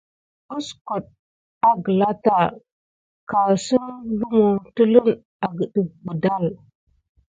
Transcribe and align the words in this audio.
Heskote 0.51 1.09
adkota 1.69 2.37
ɗazen 3.29 3.63
su 3.65 3.77
lumu 4.19 4.45
teline 4.75 5.11
agəlzevədal. 5.43 6.45